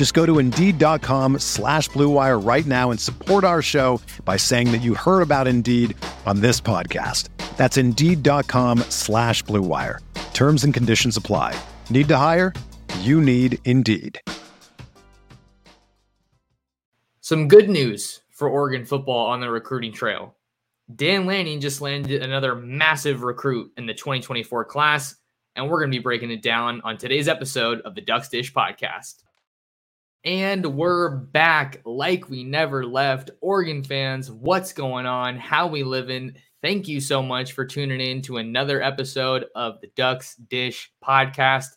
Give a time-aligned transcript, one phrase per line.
[0.00, 4.80] Just go to Indeed.com slash BlueWire right now and support our show by saying that
[4.80, 7.28] you heard about Indeed on this podcast.
[7.58, 9.98] That's Indeed.com slash BlueWire.
[10.32, 11.54] Terms and conditions apply.
[11.90, 12.54] Need to hire?
[13.00, 14.22] You need Indeed.
[17.20, 20.34] Some good news for Oregon football on the recruiting trail.
[20.96, 25.14] Dan Lanning just landed another massive recruit in the 2024 class,
[25.56, 28.50] and we're going to be breaking it down on today's episode of the Ducks Dish
[28.50, 29.24] podcast.
[30.24, 33.30] And we're back like we never left.
[33.40, 35.38] Oregon fans, what's going on?
[35.38, 36.34] How we living?
[36.60, 41.68] Thank you so much for tuning in to another episode of the Ducks Dish podcast.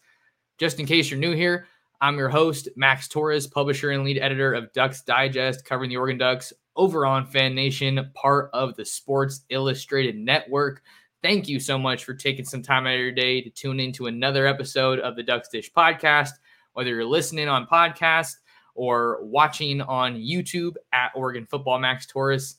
[0.58, 1.68] Just in case you're new here,
[2.02, 6.18] I'm your host, Max Torres, publisher and lead editor of Ducks Digest, covering the Oregon
[6.18, 10.84] Ducks over on Fan Nation, part of the Sports Illustrated Network.
[11.22, 14.08] Thank you so much for taking some time out of your day to tune into
[14.08, 16.32] another episode of the Ducks Dish podcast.
[16.74, 18.36] Whether you're listening on podcast
[18.76, 22.58] or watching on YouTube at Oregon Football Max Torres,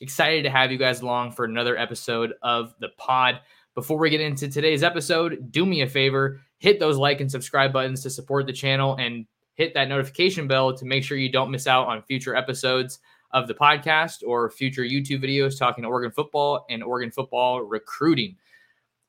[0.00, 3.40] excited to have you guys along for another episode of the pod.
[3.74, 7.74] Before we get into today's episode, do me a favor hit those like and subscribe
[7.74, 11.50] buttons to support the channel and hit that notification bell to make sure you don't
[11.50, 13.00] miss out on future episodes
[13.32, 18.36] of the podcast or future YouTube videos talking Oregon football and Oregon football recruiting.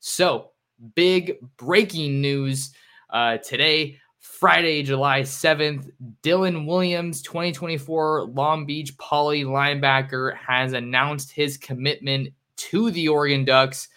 [0.01, 0.51] So,
[0.95, 2.73] big breaking news
[3.09, 5.91] uh, today, Friday, July 7th.
[6.23, 13.87] Dylan Williams, 2024 Long Beach Poly linebacker, has announced his commitment to the Oregon Ducks.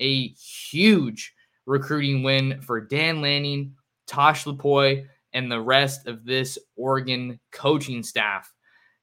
[0.00, 1.34] A huge
[1.66, 3.74] recruiting win for Dan Lanning,
[4.06, 8.52] Tosh Lupoi, and the rest of this Oregon coaching staff.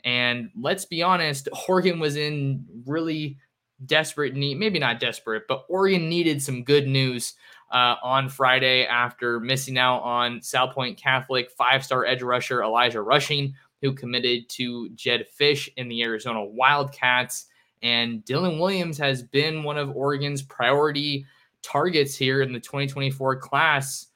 [0.04, 3.38] And let's be honest, Oregon was in really
[3.86, 7.36] desperate need, maybe not desperate, but Oregon needed some good news
[7.72, 13.54] uh, on Friday after missing out on Salpointe Catholic five star edge rusher Elijah Rushing,
[13.82, 17.46] who committed to Jedd Fisch in the Arizona Wildcats.
[17.82, 21.26] And Dylan Williams has been one of Oregon's priority
[21.64, 24.08] targets here in the 2024 class,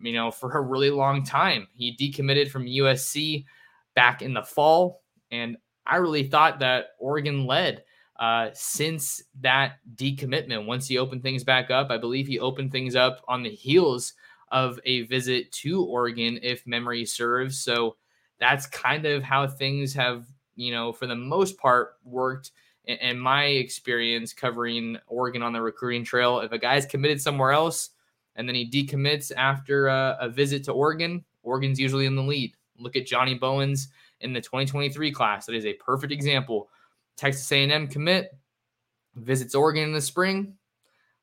[0.00, 1.68] you know, for a really long time.
[1.74, 3.44] He decommitted from USC
[3.94, 7.84] back in the fall, and I really thought that Oregon led
[8.18, 10.66] uh, since that decommitment.
[10.66, 14.14] Once he opened things back up, I believe he opened things up on the heels
[14.52, 17.58] of a visit to Oregon, if memory serves.
[17.58, 17.96] So
[18.38, 22.52] that's kind of how things have, you know, for the most part, worked
[22.86, 27.90] in my experience covering Oregon on the recruiting trail, if a guy's committed somewhere else
[28.36, 32.54] and then he decommits after a, a, visit to Oregon, Oregon's usually in the lead.
[32.78, 33.88] Look at Johnny Bowens
[34.20, 35.46] in the 2023 class.
[35.46, 36.68] That is a perfect example.
[37.16, 38.36] Texas A&M commit,
[39.14, 40.54] visits Oregon in the spring,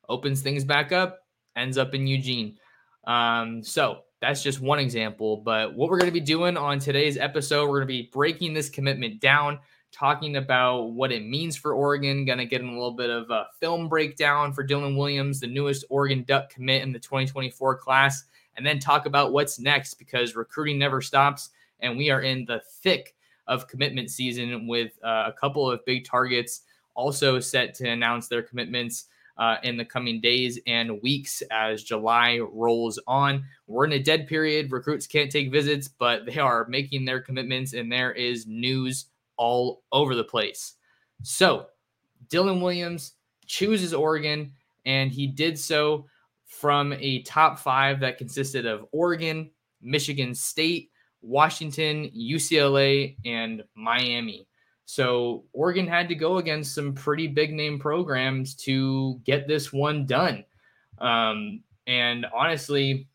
[0.10, 1.20] opens things back up,
[1.56, 2.58] ends up in Eugene.
[3.06, 5.38] Um, so that's just one example.
[5.38, 8.54] But what we're going to be doing on today's episode, we're going to be breaking
[8.54, 9.60] this commitment down
[9.92, 12.26] talking about what it means for Oregon.
[12.26, 15.48] Going to get in a little bit of a film breakdown for Dylan Williams, the
[15.48, 18.24] newest Oregon Duck commit in the 2024 class,
[18.58, 21.50] and then talk about what's next because recruiting never stops.
[21.80, 23.16] And we are in the thick
[23.48, 26.62] of commitment season with uh, a couple of big targets
[26.96, 29.06] also set to announce their commitments.
[29.36, 33.44] Uh, in the coming days and weeks as July rolls on.
[33.66, 34.72] We're in a dead period.
[34.72, 39.08] Recruits can't take visits, but they are making their commitments, and there is news
[39.38, 40.74] all over the place.
[41.24, 41.66] So,
[42.28, 43.14] Dylan Williams
[43.48, 44.54] chooses Oregon,
[44.86, 46.06] and he did so
[46.46, 49.50] from a top five that consisted of Oregon,
[49.82, 50.92] Michigan State,
[51.24, 54.48] Washington, UCLA, and Miami.
[54.86, 60.06] So, Oregon had to go against some pretty big name programs to get this one
[60.06, 60.44] done.
[61.00, 63.08] Um, and honestly,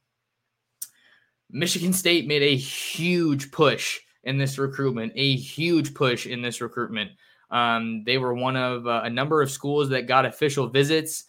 [1.50, 7.12] Michigan State made a huge push in this recruitment, a huge push in this recruitment.
[7.50, 11.24] Um, they were one of uh, a number of schools that got official visits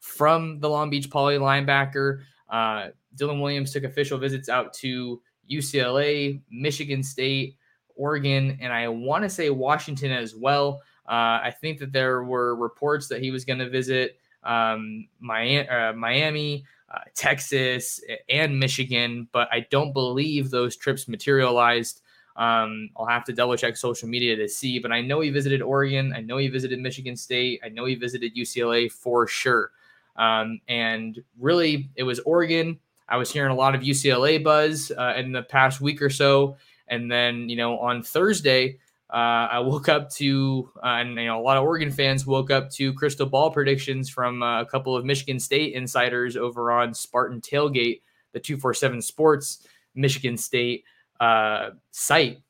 [0.00, 2.22] from the Long Beach Poly linebacker.
[2.48, 5.20] Uh, Dylan Williams took official visits out to
[5.50, 7.56] UCLA, Michigan State,
[7.96, 10.82] Oregon, and I want to say Washington as well.
[11.06, 15.68] Uh, I think that there were reports that he was going to visit um, Miami,
[15.68, 22.02] uh, Miami uh, Texas, and Michigan, but I don't believe those trips materialized.
[22.36, 25.60] Um, I'll have to double check social media to see, but I know he visited
[25.60, 26.12] Oregon.
[26.14, 27.60] I know he visited Michigan State.
[27.64, 29.70] I know he visited UCLA for sure.
[30.16, 32.78] Um, and really, it was Oregon.
[33.12, 36.56] I was hearing a lot of UCLA buzz uh, in the past week or so.
[36.88, 38.78] And then, you know, on Thursday,
[39.12, 42.50] uh, I woke up to, uh, and you know, a lot of Oregon fans woke
[42.50, 46.94] up to crystal ball predictions from uh, a couple of Michigan State insiders over on
[46.94, 48.00] Spartan Tailgate,
[48.32, 50.84] the 247 Sports Michigan State
[51.20, 52.40] uh, site.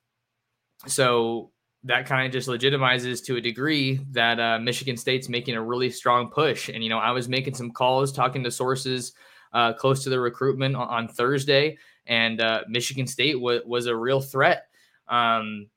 [0.86, 1.50] So
[1.82, 5.90] that kind of just legitimizes to a degree that uh, Michigan State's making a really
[5.90, 6.68] strong push.
[6.68, 9.12] And, you know, I was making some calls, talking to sources
[9.52, 14.20] uh, close to the recruitment on, on Thursday, and Michigan State w- was a real
[14.20, 14.68] threat.
[15.08, 15.68] Um,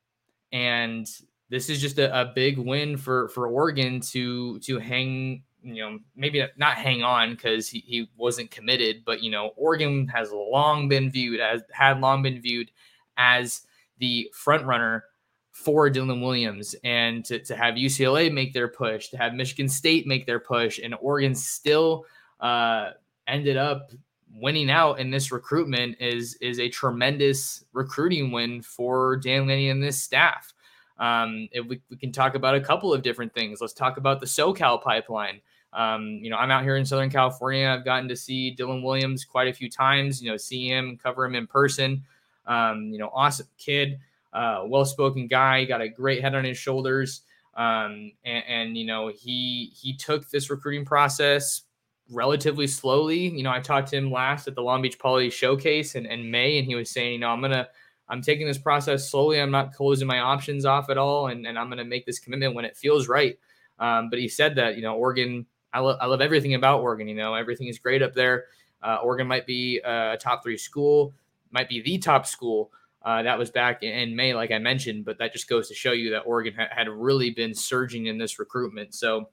[0.52, 1.08] and
[1.50, 6.00] this is just a, a big win for for Oregon to to hang you know
[6.16, 10.88] maybe not hang on because he, he wasn't committed but you know oregon has long
[10.88, 12.70] been viewed as had long been viewed
[13.18, 13.62] as
[13.98, 15.06] the front runner
[15.52, 20.06] for dylan williams and to, to have ucla make their push to have michigan state
[20.06, 22.06] make their push and oregon still
[22.42, 22.92] uh,
[23.28, 23.92] ended up
[24.38, 29.82] winning out in this recruitment is is a tremendous recruiting win for Dan Lanning and
[29.84, 30.54] this staff.
[30.98, 33.60] Um, we, we can talk about a couple of different things.
[33.62, 35.42] Let's talk about the SoCal pipeline.
[35.74, 37.68] Um, you know, I'm out here in Southern California.
[37.68, 40.22] I've gotten to see Dylan Williams quite a few times.
[40.22, 42.04] You know, see him, cover him in person.
[42.46, 44.00] Um, you know, awesome kid,
[44.32, 47.24] uh, well-spoken guy, got a great head on his shoulders.
[47.56, 51.64] Um, and, and, you know, he he took this recruiting process
[52.12, 53.30] relatively slowly.
[53.30, 56.30] You know, I talked to him last at the Long Beach Poly Showcase in, in
[56.30, 57.68] May, and he was saying, you know, I'm gonna
[58.08, 59.40] I'm taking this process slowly.
[59.40, 62.56] I'm not closing my options off at all, and, and I'm gonna make this commitment
[62.56, 63.38] when it feels right.
[63.80, 67.08] Um, but he said that you know Oregon, I, lo- I love everything about Oregon.
[67.08, 68.46] You know, everything is great up there.
[68.82, 71.14] Uh, Oregon might be a top three school,
[71.52, 72.72] might be the top school.
[73.02, 75.92] Uh, that was back in May, like I mentioned, but that just goes to show
[75.92, 78.96] you that Oregon ha- had really been surging in this recruitment.
[78.96, 79.30] So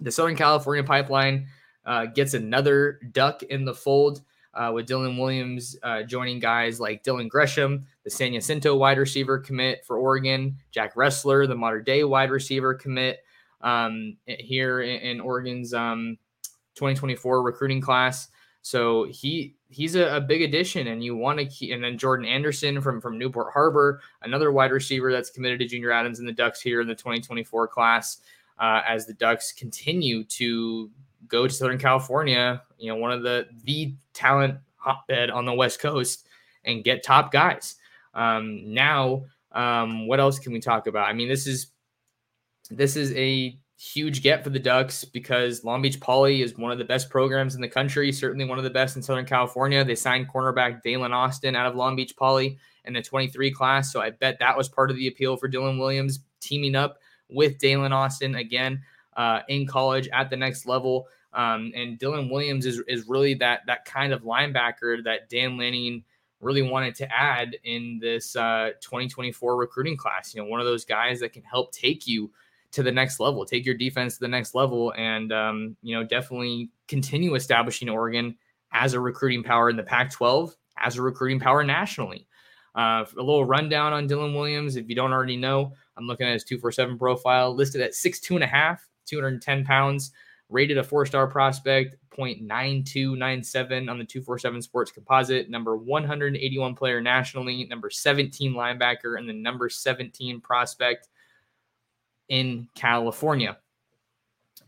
[0.00, 1.48] the Southern California pipeline
[1.86, 4.22] uh, gets another duck in the fold
[4.54, 9.38] uh, with Dylan Williams uh, joining guys like Dylan Gresham, the San Jacinto wide receiver
[9.38, 13.20] commit for Oregon, Jack Wrestler, the Mater Dei wide receiver commit
[13.62, 16.18] um, here in, in Oregon's um,
[16.74, 18.28] 2024 recruiting class.
[18.62, 21.72] So he he's a, a big addition, and you want to keep.
[21.72, 25.90] And then Jordan Anderson from from Newport Harbor, another wide receiver that's committed to Junior
[25.90, 28.18] Adams and the Ducks here in the 2024 class.
[28.58, 30.88] Uh, as the Ducks continue to
[31.28, 35.80] go to Southern California, you know, one of the the talent hotbed on the West
[35.80, 36.28] Coast,
[36.64, 37.76] and get top guys.
[38.14, 41.08] Um, now, um, what else can we talk about?
[41.08, 41.68] I mean, this is
[42.70, 46.78] this is a huge get for the Ducks because Long Beach Poly is one of
[46.78, 49.84] the best programs in the country, certainly one of the best in Southern California.
[49.84, 53.92] They signed cornerback Daylen Austin out of Long Beach Poly in the 23 class.
[53.92, 56.98] So I bet that was part of the appeal for Dylan Williams teaming up
[57.28, 58.82] with Daylen Austin again
[59.16, 61.06] uh, in college at the next level.
[61.34, 66.04] Um, and Dylan Williams is, is really that that kind of linebacker that Dan Lanning
[66.40, 70.34] really wanted to add in this uh, 2024 recruiting class.
[70.34, 72.30] You know, one of those guys that can help take you
[72.72, 76.04] to the next level, take your defense to the next level, and um, you know
[76.04, 78.36] definitely continue establishing Oregon
[78.72, 82.26] as a recruiting power in the Pac-12, as a recruiting power nationally.
[82.74, 86.32] Uh, a little rundown on Dylan Williams, if you don't already know, I'm looking at
[86.32, 90.12] his 247 profile, listed at six two and a half, 210 pounds
[90.52, 97.64] rated a four star prospect, 0.9297 on the 247 Sports Composite, number 181 player nationally,
[97.64, 101.08] number 17 linebacker, and the number 17 prospect
[102.28, 103.58] in California.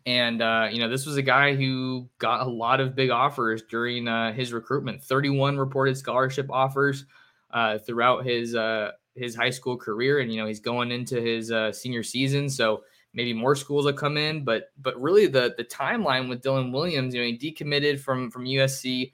[0.06, 3.62] And, uh, you know, this was a guy who got a lot of big offers
[3.62, 7.06] during uh, his recruitment 31 reported scholarship offers
[7.52, 10.18] uh, throughout his, uh, his high school career.
[10.18, 12.50] And, you know, he's going into his uh, senior season.
[12.50, 12.82] So,
[13.14, 17.14] maybe more schools will come in, but but really the the timeline with Dylan Williams,
[17.14, 19.12] you know, he decommitted from from USC.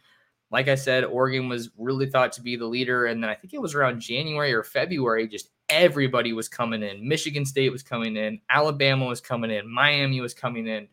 [0.50, 3.54] Like I said, Oregon was really thought to be the leader, and then I think
[3.54, 7.06] it was around January or February, just everybody was coming in.
[7.06, 10.88] Michigan State was coming in, Alabama was coming in, Miami was coming in,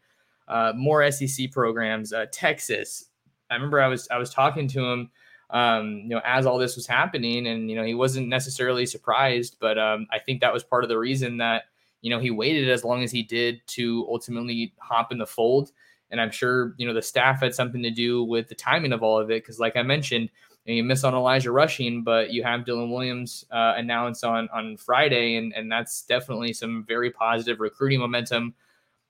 [0.48, 3.06] uh, more SEC programs, uh, Texas.
[3.50, 5.10] I remember I was I was talking to him,
[5.50, 9.58] um, you know, as all this was happening, and you know he wasn't necessarily surprised,
[9.60, 11.64] but um, I think that was part of the reason that
[12.02, 15.72] you know, he waited as long as he did to ultimately hop in the fold.
[16.12, 19.04] And I'm sure, you know, the staff had something to do with the timing of
[19.04, 19.46] all of it.
[19.46, 20.30] Cause like I mentioned,
[20.66, 24.48] you, know, you miss on Elijah Rushing, but you have Dylan Williams uh, announced on,
[24.54, 25.36] on Friday.
[25.36, 28.54] And, and that's definitely some very positive recruiting momentum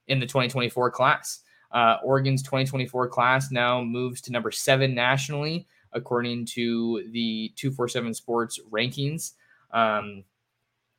[0.08, 1.42] in the 2024 class.
[1.72, 8.60] Uh, Oregon's 2024 class now moves to number seven nationally, according to the 247 Sports
[8.72, 9.34] rankings.
[9.72, 10.24] Um,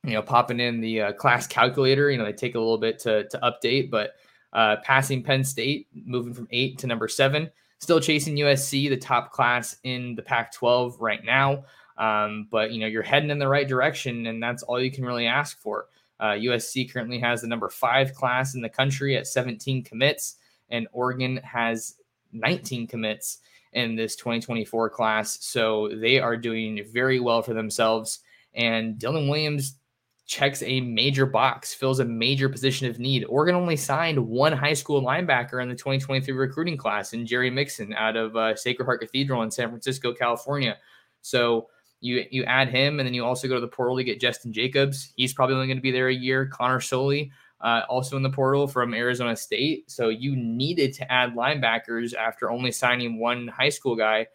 [0.03, 2.99] you know, popping in the uh, class calculator, you know, they take a little bit
[2.99, 4.15] to, to update, but
[4.53, 9.31] uh, passing Penn State, moving from eight to number seven, still chasing USC, the top
[9.31, 11.63] class in the Pac 12 right now.
[11.97, 15.05] Um, but, you know, you're heading in the right direction, and that's all you can
[15.05, 15.87] really ask for.
[16.19, 20.35] Uh, USC currently has the number five class in the country at 17 commits,
[20.69, 21.95] and Oregon has
[22.31, 23.39] 19 commits
[23.73, 25.37] in this 2024 class.
[25.41, 28.19] So they are doing very well for themselves.
[28.53, 29.75] And Dylan Williams
[30.29, 33.25] checks a major box, fills a major position of need.
[33.25, 37.95] Oregon only signed one high school linebacker in the 2023 recruiting class, and Jerry Mixon
[37.95, 40.77] out of uh, Sacred Heart Cathedral in San Francisco, California.
[41.23, 41.69] So
[41.99, 44.53] you you add him, and then you also go to the portal to get Justin
[44.53, 45.11] Jacobs.
[45.15, 46.45] He's probably only going to be there a year.
[46.45, 47.31] Connor Soelle,
[47.61, 49.89] uh, also in the portal from Arizona State.
[49.89, 54.27] So you needed to add linebackers after only signing one high school guy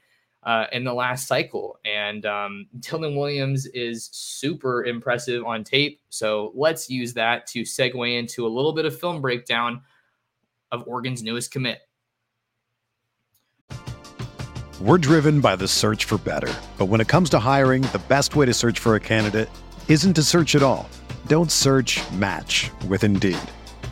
[0.44, 1.78] uh, in the last cycle.
[1.84, 6.00] And um, Dylan Williams is super impressive on tape.
[6.10, 9.82] So let's use that to segue into a little bit of film breakdown
[10.70, 11.80] of Oregon's newest commit.
[14.80, 16.52] We're driven by the search for better.
[16.78, 19.48] But when it comes to hiring, the best way to search for a candidate
[19.88, 20.88] isn't to search at all.
[21.26, 23.38] Don't search match with Indeed.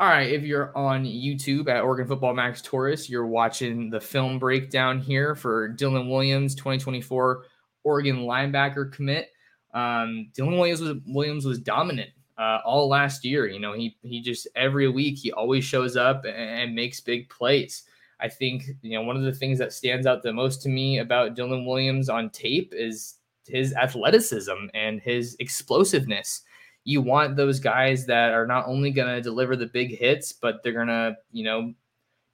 [0.00, 4.38] All right, if you're on YouTube at Oregon Football Max Torres, you're watching the film
[4.38, 7.44] breakdown here for Dylan Williams, 2024
[7.84, 9.28] Oregon linebacker commit.
[9.74, 13.46] Um, Dylan Williams was Williams was dominant uh, all last year.
[13.46, 17.28] You know, he he just every week he always shows up and, and makes big
[17.28, 17.82] plays.
[18.20, 21.00] I think you know one of the things that stands out the most to me
[21.00, 23.16] about Dylan Williams on tape is
[23.46, 26.40] his athleticism and his explosiveness
[26.84, 30.62] you want those guys that are not only going to deliver the big hits, but
[30.62, 31.74] they're going to, you know,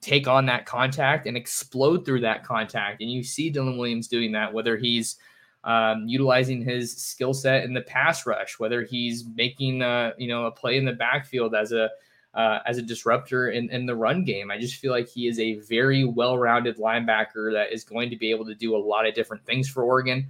[0.00, 3.00] take on that contact and explode through that contact.
[3.00, 5.16] And you see Dylan Williams doing that, whether he's
[5.64, 10.46] um, utilizing his skill set in the pass rush, whether he's making a, you know,
[10.46, 11.90] a play in the backfield as a,
[12.34, 14.50] uh, as a disruptor in, in the run game.
[14.50, 18.30] I just feel like he is a very well-rounded linebacker that is going to be
[18.30, 20.28] able to do a lot of different things for Oregon.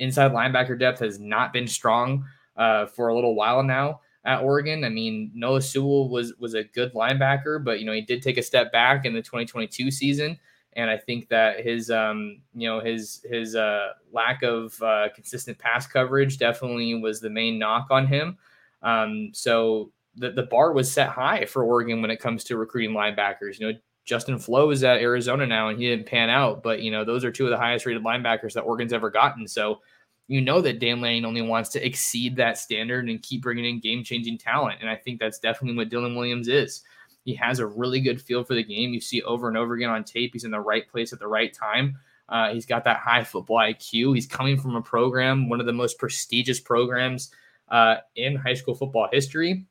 [0.00, 2.24] Inside linebacker depth has not been strong
[2.56, 4.84] uh, for a little while now at Oregon.
[4.84, 8.38] I mean, Noah Sewell was was a good linebacker, but you know he did take
[8.38, 10.38] a step back in the 2022 season,
[10.74, 15.58] and I think that his um, you know his his uh, lack of uh, consistent
[15.58, 18.38] pass coverage definitely was the main knock on him.
[18.82, 22.94] Um, so the the bar was set high for Oregon when it comes to recruiting
[22.94, 23.58] linebackers.
[23.58, 23.78] You know.
[24.06, 26.62] Justin Flowe is at Arizona now, and he didn't pan out.
[26.62, 29.48] But you know, those are two of the highest rated linebackers that Oregon's ever gotten.
[29.48, 29.80] So
[30.26, 33.80] you know that Dan Lanning only wants to exceed that standard and keep bringing in
[33.80, 34.78] game changing talent.
[34.80, 36.82] And I think that's definitely what Dylan Williams is.
[37.24, 38.92] He has a really good feel for the game.
[38.92, 41.26] You see over and over again on tape, he's in the right place at the
[41.26, 41.98] right time.
[42.28, 44.14] Uh, he's got that high football IQ.
[44.14, 47.30] He's coming from a program, one of the most prestigious programs
[47.68, 49.66] uh, in high school football history.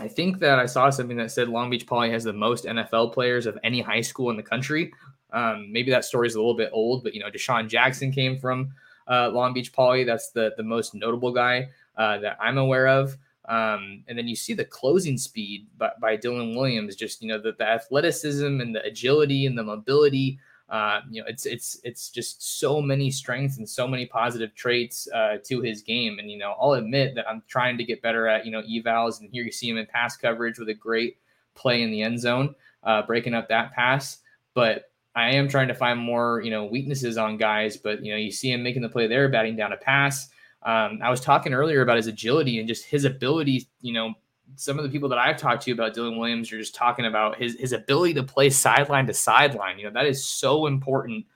[0.00, 3.12] I think that I saw something that said Long Beach Poly has the most NFL
[3.12, 4.92] players of any high school in the country.
[5.32, 8.38] Um, maybe that story is a little bit old, but you know, DeSean Jackson came
[8.38, 8.72] from
[9.08, 10.04] uh, Long Beach Poly.
[10.04, 13.16] That's the the most notable guy uh, that I'm aware of.
[13.46, 17.38] Um, and then you see the closing speed by, by Dylan Williams, just you know
[17.38, 20.38] the, the athleticism and the agility and the mobility.
[20.68, 25.08] Uh, you know, it's it's it's just so many strengths and so many positive traits
[25.12, 26.18] uh, to his game.
[26.18, 29.20] And you know, I'll admit that I'm trying to get better at you know evals,
[29.20, 31.18] and here you see him in pass coverage with a great
[31.54, 32.54] play in the end zone,
[32.84, 34.18] uh, breaking up that pass.
[34.54, 37.76] But I am trying to find more you know weaknesses on guys.
[37.76, 40.28] But you know, you see him making the play there, batting down a pass.
[40.62, 44.14] Um, I was talking earlier about his agility and just his ability, you know,
[44.54, 47.38] some of the people that I've talked to about Dylan Williams are just talking about
[47.38, 49.78] his his ability to play sideline to sideline.
[49.78, 51.26] You know, that is so important,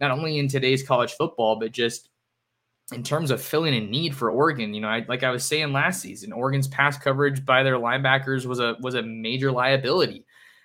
[0.00, 2.10] not only in today's college football, but just
[2.92, 4.74] in terms of filling a need for Oregon.
[4.74, 8.44] You know, I, like I was saying last season, Oregon's pass coverage by their linebackers
[8.46, 10.24] was a was a major liability.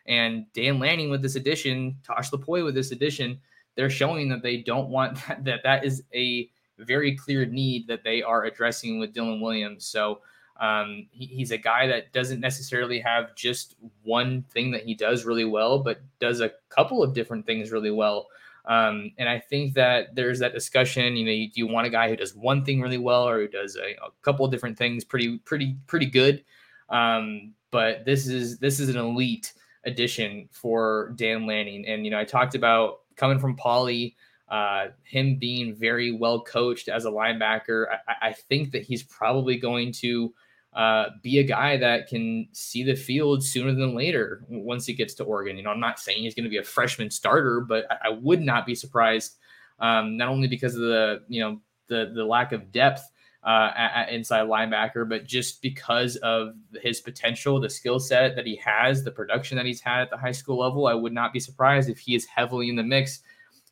[0.10, 3.40] And Dan Lanning with this addition, Tosh Lupoi with this addition,
[3.76, 6.50] they're showing that they don't want that, that that is a
[6.80, 9.86] very clear need that they are addressing with Dylan Williams.
[9.86, 10.20] So
[10.60, 15.26] um, he, he's a guy that doesn't necessarily have just one thing that he does
[15.26, 18.28] really well, but does a couple of different things really well.
[18.66, 21.16] Um, and I think that there's that discussion.
[21.16, 23.40] You know, you, do you want a guy who does one thing really well, or
[23.40, 26.44] who does a, a couple of different things pretty, pretty, pretty good?
[26.90, 29.54] Um, but this is this is an elite
[29.86, 31.86] addition for Dan Lanning.
[31.88, 34.16] And you know, I talked about coming from Poly
[34.50, 39.58] uh, him being very well coached as a linebacker, I, I think that he's probably
[39.58, 40.34] going to
[40.74, 45.14] uh, be a guy that can see the field sooner than later once he gets
[45.16, 45.56] to Oregon.
[45.58, 48.10] You know, I'm not saying he's going to be a freshman starter, but I, I
[48.10, 49.38] would not be surprised,
[49.80, 53.08] um, not only because of the you know the the lack of depth
[53.44, 58.56] uh, at, inside linebacker, but just because of his potential, the skill set that he
[58.58, 60.88] has, the production that he's had at the high school level.
[60.88, 63.22] I would not be surprised if he is heavily in the mix.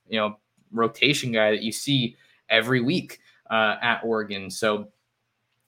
[0.07, 0.37] You know,
[0.71, 2.15] rotation guy that you see
[2.49, 4.49] every week uh, at Oregon.
[4.49, 4.87] So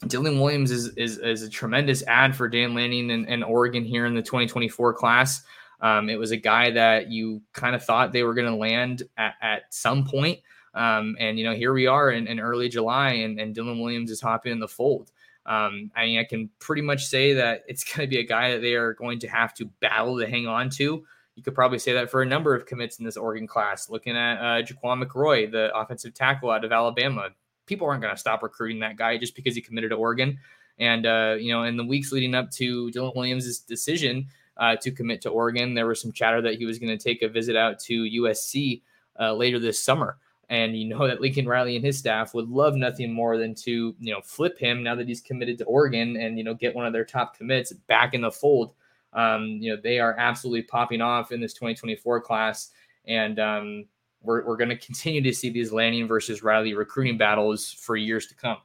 [0.06, 4.06] Dylan Williams is, is, is a tremendous ad for Dan Lanning and, and Oregon here
[4.06, 5.44] in the 2024 class.
[5.82, 9.04] Um, it was a guy that you kind of thought they were going to land
[9.18, 10.40] at, at some point.
[10.80, 14.12] Um, and, you know, here we are in, in early July and, and Dylan Williams
[14.12, 15.12] is hopping in the fold.
[15.46, 18.52] Um, I mean, I can pretty much say that it's going to be a guy
[18.52, 21.04] that they are going to have to battle to hang on to.
[21.36, 23.90] You could probably say that for a number of commits in this Oregon class.
[23.90, 27.30] Looking at uh, Jaquan McRoy, the offensive tackle out of Alabama,
[27.66, 30.40] people aren't going to stop recruiting that guy just because he committed to Oregon.
[30.78, 34.92] And uh, you know, in the weeks leading up to Dylan Williams' decision uh, to
[34.92, 37.58] commit to Oregon, there was some chatter that he was going to take a visit
[37.58, 38.82] out to USC
[39.20, 40.18] uh, later this summer.
[40.50, 43.96] And you know that Lincoln Riley and his staff would love nothing more than to
[44.00, 46.86] you know flip him now that he's committed to Oregon and you know get one
[46.86, 48.74] of their top commits back in the fold
[49.14, 52.72] um, you know, they are absolutely popping off in this 2024 class.
[53.06, 53.86] And um,
[54.22, 58.28] we're, we're going to continue to see these Lanning versus Riley recruiting battles for years
[58.28, 58.58] to come.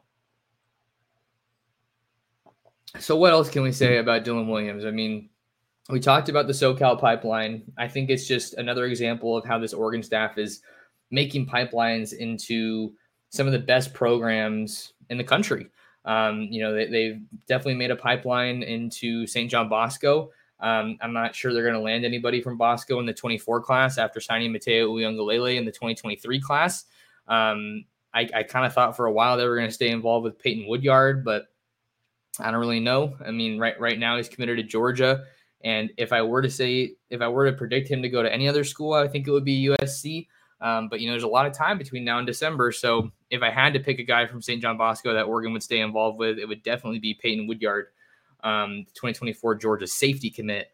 [3.00, 4.84] So, what else can we say about Dylan Williams?
[4.84, 5.28] I mean,
[5.88, 7.64] we talked about the SoCal pipeline.
[7.76, 10.60] I think it's just another example of how this Oregon staff is
[11.14, 12.92] making pipelines into
[13.30, 15.68] some of the best programs in the country.
[16.04, 19.50] Um, you know, they, have definitely made a pipeline into St.
[19.50, 20.30] John Bosco.
[20.60, 23.96] Um, I'm not sure they're going to land anybody from Bosco in the 24 class
[23.96, 26.84] after signing Mateo Uiagalelei in the 2023 class.
[27.26, 30.24] Um, I, I kind of thought for a while they were going to stay involved
[30.24, 31.46] with Peyton Woodyard, but
[32.38, 33.16] I don't really know.
[33.24, 35.24] I mean, right right now he's committed to Georgia,
[35.62, 38.32] and if I were to say if I were to predict him to go to
[38.32, 40.26] any other school, I think it would be USC.
[40.64, 42.72] Um, but you know, there's a lot of time between now and December.
[42.72, 44.62] So if I had to pick a guy from St.
[44.62, 47.88] John Bosco that Oregon would stay involved with, it would definitely be Peyton Woodyard,
[48.42, 50.68] um, 2024 Georgia safety commit.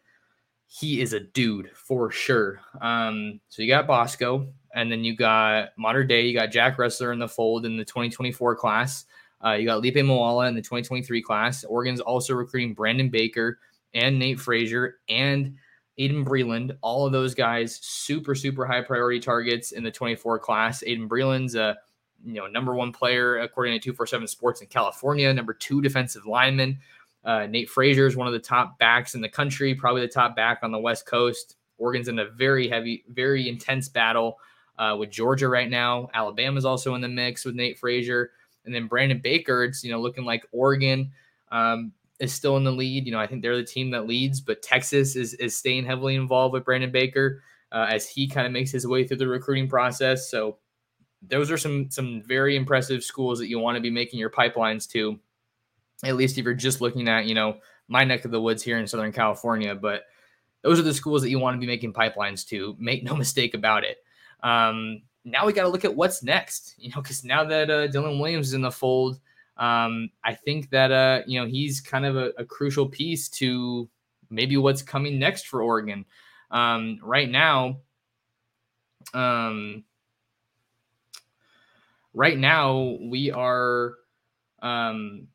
[0.65, 2.61] He is a dude for sure.
[2.79, 6.21] Um, so you got Bosco, and then you got Mater Dei.
[6.21, 9.03] You got Jack Wrestler in the fold in the 2024 class.
[9.43, 11.65] Uh, you got Lipe Moala in the 2023 class.
[11.65, 13.59] Oregon's also recruiting Brandon Baker
[13.93, 15.57] and Nate Frazier and
[15.99, 20.83] Aydin Breland, all of those guys, super, super high priority targets in the 24 class.
[20.87, 21.77] Aiden Breland's a
[22.23, 26.79] you know number one player according to 247 Sports in California, number two defensive lineman.
[27.23, 30.35] Uh, Nate Frazier is one of the top backs in the country, probably the top
[30.35, 31.55] back on the West Coast.
[31.77, 34.39] Oregon's in a very heavy, very intense battle
[34.77, 36.09] uh, with Georgia right now.
[36.13, 38.31] Alabama's also in the mix with Nate Frazier.
[38.65, 41.11] And then Brandon Baker, it's you know looking like Oregon.
[41.51, 43.05] Um, is still in the lead.
[43.05, 46.15] You know, I think they're the team that leads, but Texas is is staying heavily
[46.15, 49.67] involved with Brandon Baker uh, as he kind of makes his way through the recruiting
[49.67, 50.29] process.
[50.29, 50.57] So
[51.21, 54.87] those are some some very impressive schools that you want to be making your pipelines
[54.91, 55.19] to.
[56.03, 57.57] At least if you're just looking at you know
[57.87, 60.03] my neck of the woods here in Southern California, but
[60.61, 62.75] those are the schools that you want to be making pipelines to.
[62.79, 63.97] Make no mistake about it.
[64.43, 67.87] Um, now we got to look at what's next, you know, because now that uh,
[67.87, 69.19] Dylan Williams is in the fold,
[69.57, 73.89] um, I think that uh, you know he's kind of a, a, crucial piece to
[74.29, 76.05] maybe what's coming next for Oregon.
[76.49, 77.77] Um, right now,
[79.13, 79.83] um,
[82.13, 83.95] right now we are
[84.61, 85.27] um,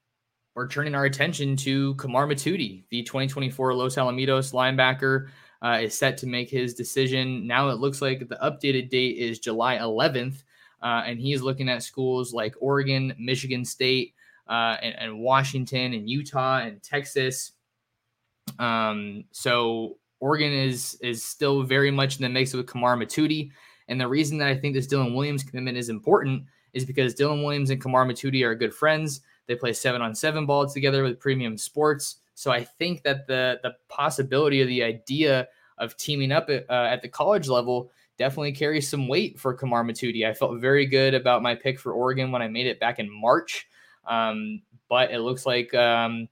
[0.54, 5.28] we're turning our attention to Kamar Mothudi, the 2024 Los Alamitos linebacker.
[5.62, 7.46] Uh, is set to make his decision.
[7.46, 10.44] Now it looks like the updated date is July 11th,
[10.82, 14.14] uh, and he's looking at schools like Oregon, Michigan State,
[14.48, 17.52] uh, and, and, Washington, and Utah, and Texas.
[18.58, 23.50] Um, so Oregon is is still very much in the mix with Kamar Mothudi,
[23.88, 27.44] and the reason that I think this Dylan Williams commitment is important is because Dylan
[27.44, 29.22] Williams and Kamar Mothudi are good friends.
[29.46, 32.16] They play seven on seven ball together with Premium Sports.
[32.34, 36.88] So I think that the the possibility or the idea of teaming up at, uh,
[36.90, 40.26] at the college level definitely carries some weight for Kamar Mothudi.
[40.26, 43.10] I felt very good about my pick for Oregon when I made it back in
[43.10, 43.68] March,
[44.06, 46.28] um, but it looks like um,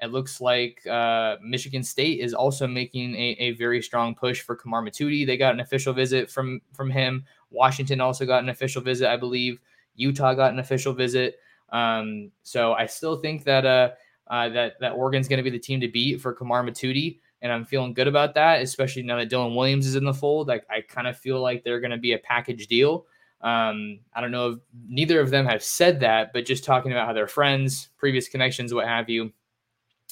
[0.00, 4.54] it looks like uh, Michigan State is also making a, a very strong push for
[4.56, 5.26] Kamar Mothudi.
[5.26, 7.24] They got an official visit from from him.
[7.50, 9.60] Washington also got an official visit, I believe.
[9.94, 11.38] Utah got an official visit.
[11.70, 13.90] Um, so I still think that uh,
[14.28, 17.52] uh, that that Oregon's going to be the team to beat for Kamar Mothudi, and
[17.52, 18.62] I'm feeling good about that.
[18.62, 21.64] Especially now that Dylan Williams is in the fold, like I kind of feel like
[21.64, 23.06] they're going to be a package deal.
[23.40, 27.06] Um, I don't know if neither of them have said that, but just talking about
[27.06, 29.32] how they're friends, previous connections, what have you.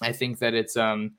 [0.03, 1.13] I think that it's um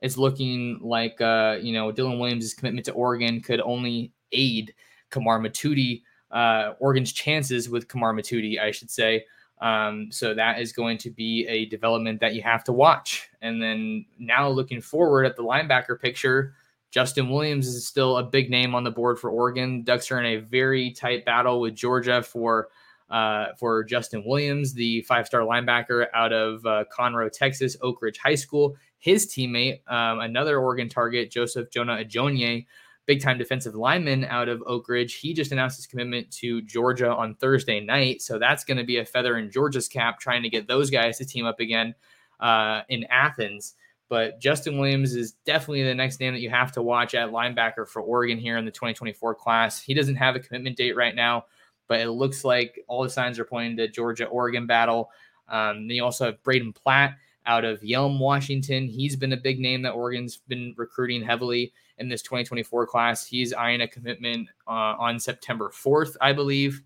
[0.00, 4.74] it's looking like uh, you know Dylan Williams' commitment to Oregon could only aid
[5.10, 9.24] Kamar Mothudi, uh, Oregon's chances with Kamar Mothudi, I should say.
[9.60, 13.28] Um, so that is going to be a development that you have to watch.
[13.42, 16.54] And then now looking forward at the linebacker picture,
[16.90, 19.82] Justin Williams is still a big name on the board for Oregon.
[19.82, 22.68] Ducks are in a very tight battle with Georgia for
[23.10, 28.36] uh, for Justin Williams, the five-star linebacker out of uh, Conroe, Texas, Oak Ridge High
[28.36, 28.76] School.
[28.98, 32.66] His teammate, um, another Oregon target, Joseph Jonah Ajonye,
[33.10, 35.14] big time defensive lineman out of Oak Ridge.
[35.14, 38.22] He just announced his commitment to Georgia on Thursday night.
[38.22, 41.18] So that's going to be a feather in Georgia's cap trying to get those guys
[41.18, 41.96] to team up again
[42.38, 43.74] uh, in Athens.
[44.08, 47.84] But Justin Williams is definitely the next name that you have to watch at linebacker
[47.88, 49.82] for Oregon here in the 2024 class.
[49.82, 51.46] He doesn't have a commitment date right now,
[51.88, 55.10] but it looks like all the signs are pointing to Georgia Oregon battle.
[55.48, 57.14] Um, then you also have Braden Platt
[57.50, 58.86] out of Yelm, Washington.
[58.86, 63.26] He's been a big name that Oregon's been recruiting heavily in this 2024 class.
[63.26, 66.80] He's eyeing a commitment uh, on September 4th, I believe.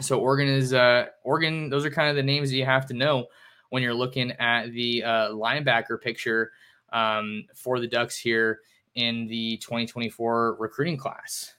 [0.00, 1.70] So Oregon is uh, Oregon.
[1.70, 3.26] Those are kind of the names that you have to know
[3.70, 6.50] when you're looking at the uh, linebacker picture
[6.92, 8.62] um, for the Ducks here
[8.96, 11.52] in the 2024 recruiting class.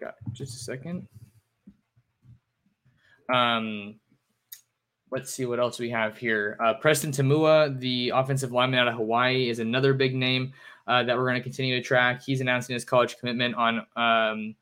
[0.00, 1.06] got just a second.
[3.32, 3.96] Um,
[5.10, 6.56] let's see what else we have here.
[6.62, 10.52] Uh, Preston Taumua, the offensive lineman out of Hawaii, is another big name
[10.86, 12.22] uh, that we're going to continue to track.
[12.22, 14.54] He's announcing his college commitment on um,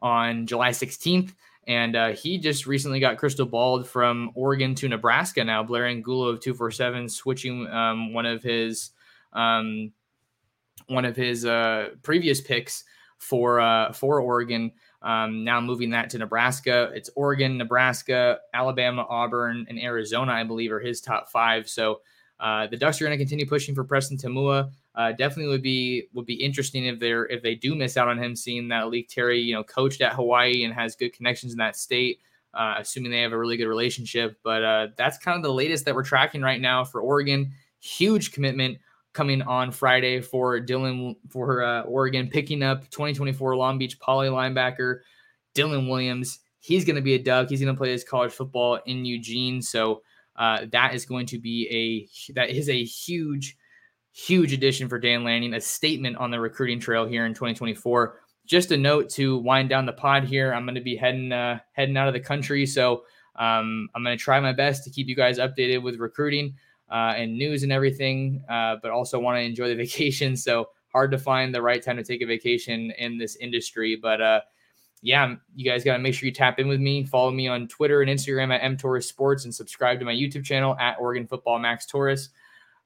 [0.00, 1.32] on July 16th.
[1.68, 5.62] And uh, he just recently got crystal balled from Oregon to Nebraska now.
[5.62, 8.90] Blair Angulo of 247 switching um, one of his
[9.32, 9.92] um,
[10.88, 12.84] one of his uh, previous picks
[13.22, 14.72] for uh, for Oregon.
[15.00, 16.90] Um, now moving that to Nebraska.
[16.94, 21.68] It's Oregon, Nebraska, Alabama, Auburn, and Arizona, I believe, are his top five.
[21.68, 22.00] So
[22.40, 24.70] uh, the Ducks are going to continue pushing for Preston Taumua.
[24.94, 28.18] Uh, definitely would be would be interesting if they're if they do miss out on
[28.18, 31.58] him, seeing that A'lique Terry, you know, coached at Hawaii and has good connections in
[31.58, 32.20] that state.
[32.54, 35.86] Uh, assuming they have a really good relationship, but uh, that's kind of the latest
[35.86, 37.50] that we're tracking right now for Oregon.
[37.80, 38.76] Huge commitment
[39.12, 45.00] coming on Friday for Dylan for uh, Oregon, picking up 2024 Long Beach Poly linebacker
[45.54, 46.40] Dylan Williams.
[46.60, 47.48] He's going to be a Duck.
[47.48, 49.60] He's going to play his college football in Eugene.
[49.60, 50.02] So
[50.36, 51.68] uh, that is going to be
[52.28, 53.56] a that is a huge,
[54.12, 55.54] huge addition for Dan Lanning.
[55.54, 58.20] A statement on the recruiting trail here in 2024.
[58.46, 60.52] Just a note to wind down the pod here.
[60.52, 63.04] I'm going to be heading uh, heading out of the country, so
[63.36, 66.54] um, I'm going to try my best to keep you guys updated with recruiting
[66.92, 70.36] uh, and news and everything, uh, but also want to enjoy the vacation.
[70.36, 73.96] So hard to find the right time to take a vacation in this industry.
[74.00, 74.40] But uh,
[75.00, 77.04] yeah, you guys got to make sure you tap in with me.
[77.04, 80.76] Follow me on Twitter and Instagram at mtorres sports and subscribe to my YouTube channel
[80.78, 82.28] at Oregon Football Max Torres.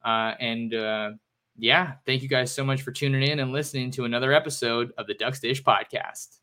[0.04, 1.10] Uh, and uh,
[1.58, 5.08] yeah, thank you guys so much for tuning in and listening to another episode of
[5.08, 6.38] the Ducks Dish podcast.